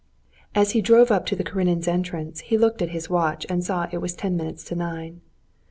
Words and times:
As 0.55 0.71
he 0.71 0.81
drove 0.81 1.11
up 1.11 1.27
to 1.27 1.35
the 1.35 1.43
Karenins' 1.43 1.87
entrance 1.87 2.39
he 2.39 2.57
looked 2.57 2.81
at 2.81 2.89
his 2.89 3.07
watch 3.07 3.45
and 3.49 3.63
saw 3.63 3.85
it 3.91 3.99
was 4.01 4.15
ten 4.15 4.35
minutes 4.35 4.63
to 4.63 4.75
nine. 4.75 5.21